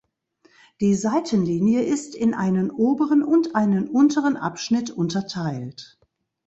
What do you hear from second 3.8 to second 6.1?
unteren Abschnitt unterteilt.